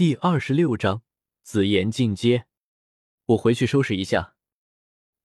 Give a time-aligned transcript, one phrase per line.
[0.00, 1.02] 第二十六章
[1.42, 2.46] 紫妍进阶。
[3.26, 4.34] 我回去收拾一下。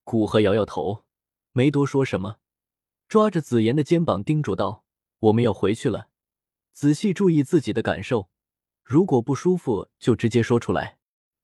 [0.03, 1.05] 古河摇摇头，
[1.53, 2.39] 没多说什么，
[3.07, 4.83] 抓着紫妍的肩膀叮嘱道
[5.19, 6.09] ：“我们要回去了，
[6.73, 8.29] 仔细注意自己的感受，
[8.83, 10.97] 如果不舒服就直接说出来。”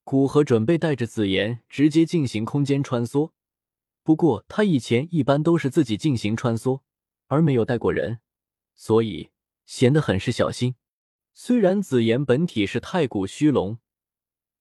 [0.04, 3.32] 古河准备带着紫妍直接进行空间穿梭，
[4.04, 6.82] 不过他以前一般都是自己进行穿梭，
[7.28, 8.20] 而没有带过人，
[8.76, 9.32] 所以
[9.66, 10.76] 显得很是小心。
[11.34, 13.80] 虽然紫妍本体是太古虚龙，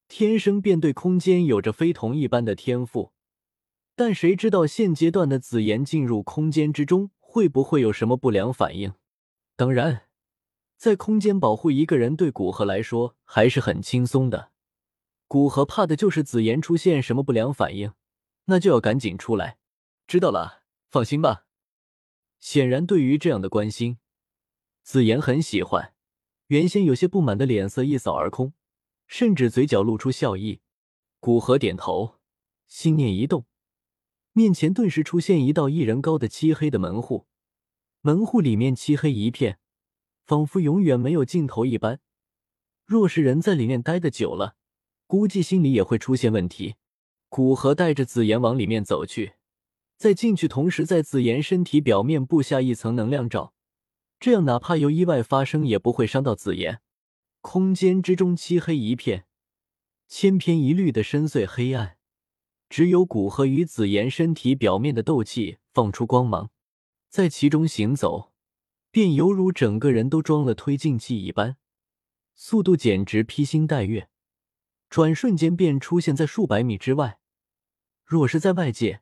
[0.09, 3.12] 天生便对空间有着非同一般的天赋，
[3.95, 8.95] 但谁知道现阶段的紫妍进入空间之中会不会有什么不良反应？
[9.56, 10.09] 当然，
[10.77, 14.52] 在空间保护一个人对古河来说还是很轻松的。
[15.29, 17.93] 古河怕的就是紫妍出现什么不良反应，
[18.46, 19.59] 那就要赶紧出来。
[20.07, 21.46] 知道了，放心吧。
[22.41, 23.98] 显然，对于这样的关心，
[24.82, 25.93] 紫妍很喜欢。
[26.50, 28.54] 原先有些不满的脸色一扫而空，
[29.06, 30.60] 甚至嘴角露出笑意。
[31.20, 32.16] 古河点头，
[32.66, 33.46] 心念一动，
[34.32, 37.29] 面前顿时出现一道一人高的漆黑的门户。
[38.01, 39.60] 门户里面漆黑一片，
[40.26, 42.01] 仿佛永远没有尽头一般。
[42.85, 44.57] 若是人在里面待的久了，
[45.07, 46.74] 估计心里也会出现问题。
[47.29, 49.35] 古河带着紫妍往里面走去，
[49.96, 53.54] 在进去同时，在紫妍身体表面布下一层能量罩。
[54.21, 56.82] 这样，哪怕有意外发生，也不会伤到紫妍。
[57.40, 59.24] 空间之中漆黑一片，
[60.09, 61.96] 千篇一律的深邃黑暗，
[62.68, 66.50] 只有古河与紫妍身体表面的斗气放出光芒，
[67.09, 68.34] 在其中行走，
[68.91, 71.56] 便犹如整个人都装了推进器一般，
[72.34, 74.10] 速度简直披星戴月，
[74.91, 77.21] 转瞬间便出现在数百米之外。
[78.04, 79.00] 若是在外界，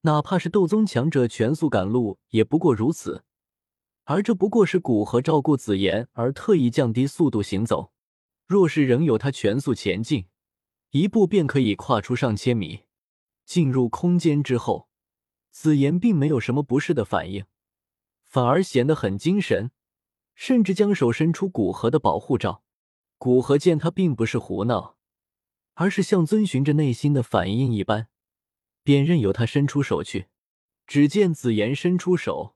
[0.00, 3.25] 哪怕是斗宗强者全速赶路，也不过如此。
[4.08, 7.92] 而这不过是古河照顾紫妍而特意降低速度行走。
[8.46, 10.26] 若是仍有他全速前进，
[10.90, 12.84] 一步便可以跨出上千米。
[13.44, 14.88] 进入空间之后，
[15.50, 17.44] 紫妍并没有什么不适的反应，
[18.24, 19.72] 反而显得很精神，
[20.34, 22.62] 甚至将手伸出古河的保护罩。
[23.18, 24.96] 古河见他并不是胡闹，
[25.74, 28.08] 而是像遵循着内心的反应一般，
[28.84, 30.26] 便任由他伸出手去。
[30.86, 32.55] 只见紫妍伸出手。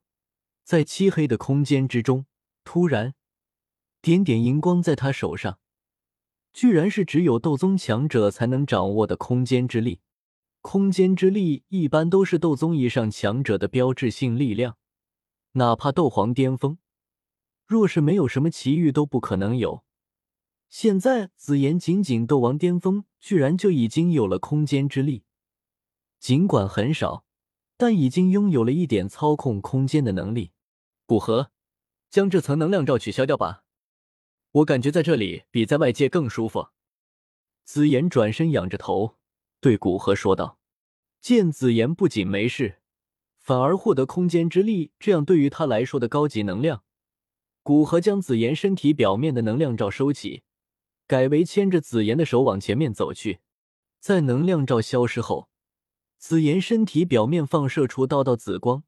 [0.70, 2.26] 在漆黑的空间之中，
[2.62, 3.14] 突然，
[4.00, 5.58] 点点荧光在他手上，
[6.52, 9.98] 居然是只有斗宗强者才能掌握的空间之力。
[10.60, 14.76] 空间之力一般都是斗宗以上强者的标志性力量，
[15.54, 16.78] 哪怕斗皇巅峰，
[17.66, 19.82] 若是没有什么奇遇都不可能有。
[20.68, 25.24] 现在紫妍仅仅斗王巅峰，居然就已经有了空间之力，
[26.20, 27.24] 尽管很少，
[27.76, 30.52] 但已经拥有了一点操控空间的能力。
[31.10, 31.50] 古河，
[32.08, 33.64] 将这层能量罩取消掉吧，
[34.52, 36.68] 我感觉在这里比在外界更舒服。
[37.64, 39.16] 紫妍转身仰着头
[39.60, 40.60] 对古河说道。
[41.20, 42.78] 见紫妍不仅没事，
[43.40, 46.84] 反而获得空间之力，这样对于他来说的高级能量，
[47.64, 50.44] 古河将紫妍身体表面的能量罩收起，
[51.08, 53.40] 改为牵着紫妍的手往前面走去。
[53.98, 55.48] 在能量罩消失后，
[56.18, 58.84] 紫妍身体表面放射出道道紫光。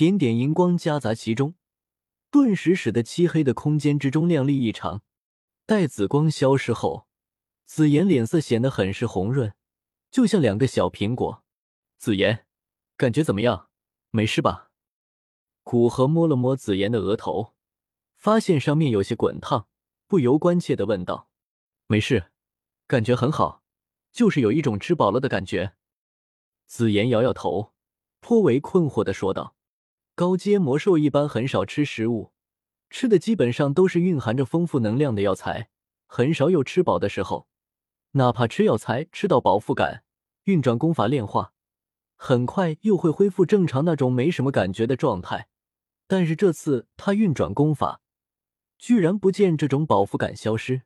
[0.00, 1.56] 点点荧光夹杂其中，
[2.30, 5.02] 顿时使得漆黑的空间之中亮丽异常。
[5.66, 7.06] 待紫光消失后，
[7.66, 9.52] 紫妍脸色显得很是红润，
[10.10, 11.44] 就像两个小苹果。
[11.98, 12.46] 紫妍，
[12.96, 13.68] 感觉怎么样？
[14.10, 14.70] 没事吧？
[15.64, 17.52] 古河摸了摸紫妍的额头，
[18.16, 19.68] 发现上面有些滚烫，
[20.06, 21.28] 不由关切的问道
[21.88, 22.30] ：“没事，
[22.86, 23.62] 感觉很好，
[24.10, 25.74] 就是有一种吃饱了的感觉。”
[26.64, 27.74] 紫妍摇摇头，
[28.20, 29.56] 颇为困惑的说道。
[30.20, 32.32] 高阶魔兽一般很少吃食物，
[32.90, 35.70] 吃的基本上都是蕴含着丰富能量的药材，
[36.06, 37.48] 很少有吃饱的时候。
[38.10, 40.04] 哪怕吃药材吃到饱腹感，
[40.44, 41.54] 运转功法炼化，
[42.16, 45.48] 很快又会恢复正常那种没什么感觉的状态。
[46.06, 48.02] 但是这次他运转功法，
[48.76, 50.82] 居然不见这种饱腹感消失。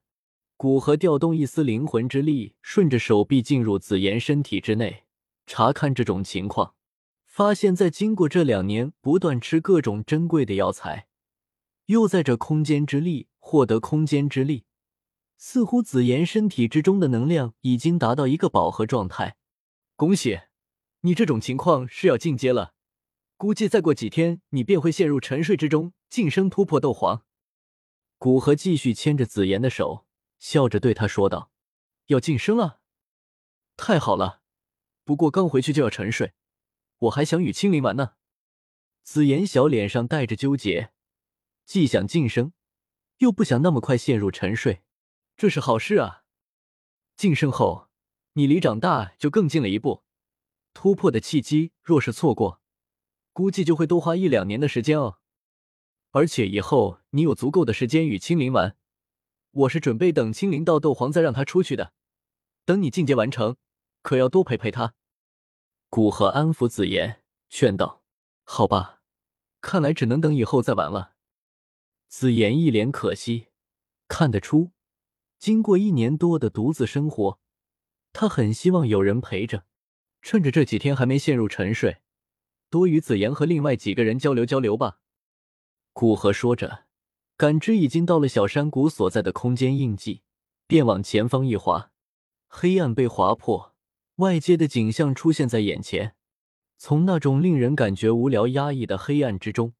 [0.57, 5.07] 古河调动一丝灵魂之力，顺着手臂进入紫妍身体之内，
[5.45, 6.77] 查看这种情况。
[7.35, 11.09] 发现，在经过这两年不断吃各种珍贵的药材，
[11.87, 14.67] 又在这空间之力获得空间之力，
[15.37, 19.37] 似乎紫妍身体之中的能量已经达到一个饱和状态。
[19.97, 20.43] 恭喜，
[21.01, 22.75] 你这种情况是要进阶了，
[23.37, 27.25] 估计再过几天你便会陷入沉睡之中，晋升突破斗皇。
[28.17, 30.07] 古河继续牵着紫妍的手，
[30.39, 31.51] 笑着对他说道
[32.07, 32.79] ：“要晋升了，
[33.77, 34.43] 太好了！
[35.03, 36.35] 不过刚回去就要沉睡。”
[36.99, 38.15] 我还想与青灵玩呢。
[39.03, 40.93] 紫妍小脸上带着纠结，
[41.67, 42.53] 既想晋升，
[43.19, 44.83] 又不想那么快陷入沉睡。
[45.37, 46.23] 这是好事啊！
[47.17, 47.89] 晋升后，
[48.33, 50.05] 你离长大就更近了一步。
[50.73, 52.61] 突破的契机若是错过，
[53.33, 55.19] 估计就会多花一两年的时间哦。
[56.13, 58.77] 而且以后你有足够的时间与青灵玩，
[59.51, 61.93] 我是准备等青灵到斗皇再让他出去的。
[62.65, 63.57] 等你进阶完成，
[64.01, 64.95] 可要多陪陪他。
[65.95, 68.03] 古河安抚紫妍，劝道
[68.43, 69.01] ：“好吧，
[69.61, 71.13] 看来只能等以后再玩了。”
[72.11, 73.47] 紫妍一脸可惜，
[74.09, 74.73] 看得出，
[75.39, 77.39] 经过一年多的独自生活，
[78.13, 79.67] 他很希望有人陪着。
[80.21, 81.99] 趁着这几天还没陷入沉睡，
[82.69, 84.99] 多与紫妍和另外几个人交流交流吧。
[85.93, 86.87] 古河说着，
[87.37, 90.23] 感知已经到了小山谷所在的空间印记，
[90.67, 91.93] 便往前方一划，
[92.49, 93.74] 黑暗被划破，
[94.17, 96.15] 外界的景象出现在眼前。
[96.77, 99.75] 从那种令人感觉无聊压抑的黑暗之中，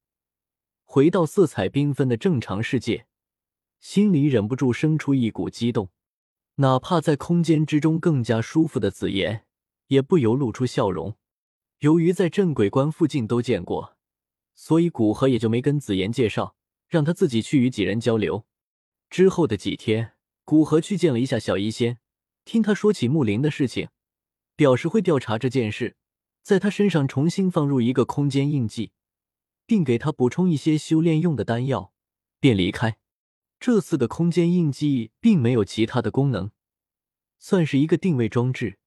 [0.85, 3.07] 回到色彩缤纷的正常世界，
[3.81, 5.91] 心里忍不住生出一股激动。
[6.57, 9.45] 哪怕在空间之中更加舒服的紫妍，
[9.89, 11.17] 也不由露出笑容。
[11.81, 13.97] 由于在镇鬼关附近都见过。
[14.55, 16.55] 所以古河也就没跟紫妍介绍，
[16.89, 18.47] 让他自己去与几人交流。
[19.11, 20.13] 之后的几天，
[20.45, 21.99] 古河去见了一下小医仙，
[22.45, 23.89] 听他说起木灵的事情，
[24.57, 25.97] 表示会调查这件事，
[26.43, 28.93] 在他身上重新放入一个空间印记，
[29.67, 31.93] 并给他补充一些修炼用的丹药，
[32.39, 32.99] 便离开。
[33.59, 36.51] 这次的空间印记并没有其他的功能，
[37.39, 38.79] 算是一个定位装置。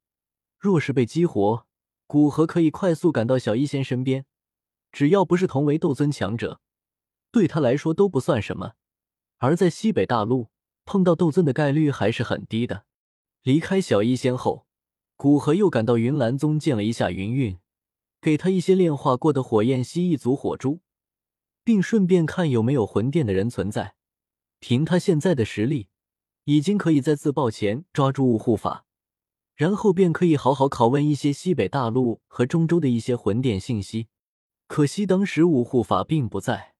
[0.59, 1.65] 若是被激活，
[2.05, 4.25] 古河可以快速赶到小医仙身边。
[4.91, 6.61] 只要不是同为斗尊强者，
[7.31, 8.73] 对他来说都不算什么。
[9.37, 10.49] 而在西北大陆
[10.85, 12.85] 碰到斗尊的概率还是很低的。
[13.41, 14.66] 离开小医仙后，
[15.17, 17.57] 古河又赶到云岚宗见了一下云韵，
[18.21, 20.81] 给他一些炼化过的火焰蜥一族火珠，
[21.63, 23.95] 并顺便看有没有魂殿的人存在。
[24.59, 25.87] 凭他现在的实力，
[26.43, 28.85] 已经可以在自爆前抓住雾护法，
[29.55, 34.09] 然后便可以好好拷问一些西北大陆和中州的一些魂殿信息。
[34.67, 36.75] 可惜当时五护法并不在，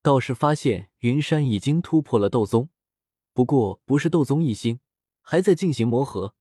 [0.00, 2.70] 倒是发现云山已经突破了斗宗，
[3.34, 4.80] 不过不是斗宗一星，
[5.20, 6.35] 还在进行磨合，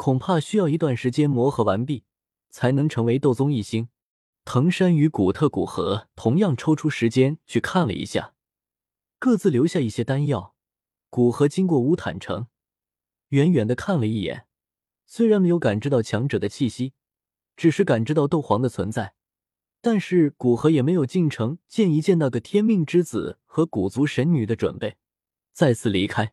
[0.00, 2.04] 恐怕需要一段时间磨合完毕，
[2.48, 3.90] 才能成为斗宗一星。
[4.46, 8.32] 藤山与古特古河同样抽出时间去看了一下，
[9.18, 10.54] 各自留下一些丹药。
[11.10, 12.46] 古河经过乌坦城，
[13.28, 14.46] 远远的看了一眼，
[15.04, 16.94] 虽然没有感知到强者的气息，
[17.54, 19.12] 只是感知到斗皇的存在。
[19.82, 24.96] 但是古河也没有进城见一见那个天命之子和古族神女的准备，
[25.52, 26.32] 再次离开。